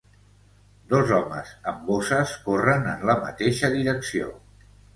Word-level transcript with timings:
Dos 0.93 1.11
homes 1.17 1.51
amb 1.73 1.85
bosses 1.91 2.33
corren 2.47 2.89
en 2.97 3.07
la 3.13 3.19
mateixa 3.29 3.73
direcció. 3.79 4.35